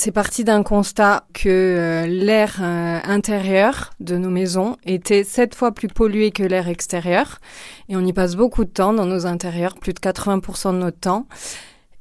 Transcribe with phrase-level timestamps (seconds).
[0.00, 5.72] C'est parti d'un constat que euh, l'air euh, intérieur de nos maisons était sept fois
[5.72, 7.40] plus pollué que l'air extérieur.
[7.88, 11.00] Et on y passe beaucoup de temps dans nos intérieurs, plus de 80% de notre
[11.00, 11.26] temps.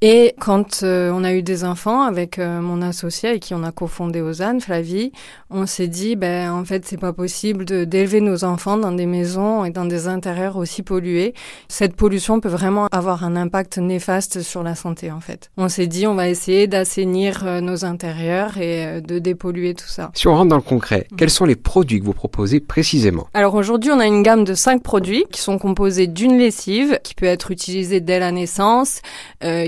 [0.04, 3.63] Et quand euh, on a eu des enfants avec euh, mon associé et qui on
[3.63, 5.12] a cofondé Ozan, Flavie,
[5.49, 9.65] on s'est dit, ben en fait c'est pas possible d'élever nos enfants dans des maisons
[9.65, 11.33] et dans des intérieurs aussi pollués.
[11.68, 15.49] Cette pollution peut vraiment avoir un impact néfaste sur la santé en fait.
[15.58, 20.12] On s'est dit, on va essayer d'assainir euh, nos intérieurs et de dépolluer tout ça.
[20.14, 23.30] Si on rentre dans le concret, quels sont les produits que vous proposez précisément?
[23.34, 27.16] Alors aujourd'hui, on a une gamme de cinq produits qui sont composés d'une lessive qui
[27.16, 29.02] peut être utilisée dès la naissance,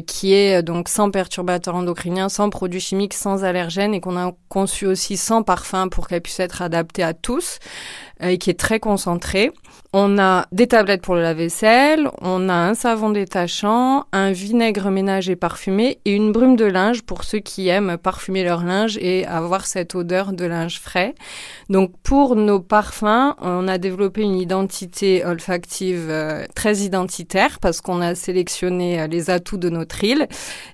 [0.06, 4.18] qui qui est euh, donc sans perturbateurs endocriniens, sans produits chimiques, sans allergènes et qu'on
[4.18, 7.60] a conçu aussi sans parfum pour qu'elle puisse être adaptée à tous
[8.22, 9.52] euh, et qui est très concentré.
[9.94, 15.36] On a des tablettes pour le lave-vaisselle, on a un savon détachant, un vinaigre ménager
[15.36, 19.66] parfumé et une brume de linge pour ceux qui aiment parfumer leur linge et avoir
[19.66, 21.16] cette odeur de linge frais.
[21.70, 28.02] Donc pour nos parfums, on a développé une identité olfactive euh, très identitaire parce qu'on
[28.02, 30.04] a sélectionné les atouts de notre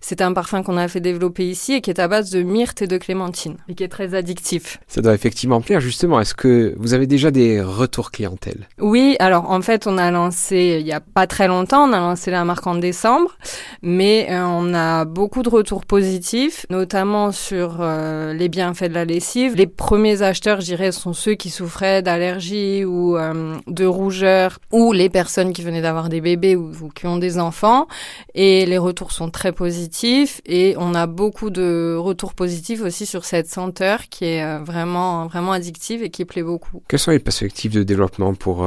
[0.02, 2.82] C'est un parfum qu'on a fait développer ici et qui est à base de myrte
[2.82, 4.80] et de clémentine et qui est très addictif.
[4.88, 6.20] Ça doit effectivement plaire justement.
[6.20, 8.68] Est-ce que vous avez déjà des retours clientèle?
[8.80, 12.00] Oui, alors en fait, on a lancé il y a pas très longtemps, on a
[12.00, 13.38] lancé la marque en décembre,
[13.82, 19.06] mais euh, on a beaucoup de retours positifs, notamment sur euh, les bienfaits de la
[19.06, 19.56] lessive.
[19.56, 24.94] Les premiers acheteurs, je dirais, sont ceux qui souffraient d'allergies ou euh, de rougeur, ou
[24.94, 27.88] les personnes qui venaient d'avoir des bébés ou, ou, qui ont des enfants.
[28.34, 33.26] Et les retours sont très positifs, et on a beaucoup de retours positifs aussi sur
[33.26, 36.82] cette senteur qui est vraiment vraiment addictive et qui plaît beaucoup.
[36.88, 38.66] Quelles sont les perspectives de développement pour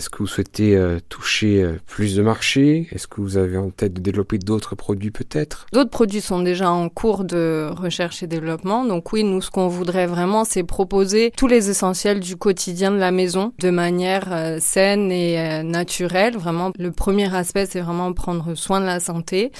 [0.00, 3.70] est-ce que vous souhaitez euh, toucher euh, plus de marchés Est-ce que vous avez en
[3.70, 5.66] tête de développer d'autres produits peut-être?
[5.72, 8.84] D'autres produits sont déjà en cours de recherche et développement.
[8.84, 12.96] Donc oui, nous, ce qu'on voudrait vraiment, c'est proposer tous les essentiels du quotidien de
[12.96, 16.36] la maison de manière euh, saine et naturelle.
[16.36, 19.52] Vraiment, le premier aspect, c'est vraiment prendre soin de la santé.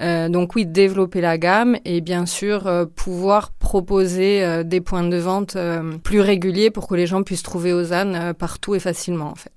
[0.00, 5.56] Donc oui, développer la gamme et bien sûr pouvoir proposer des points de vente
[6.02, 9.54] plus réguliers pour que les gens puissent trouver Ozan partout et facilement en fait.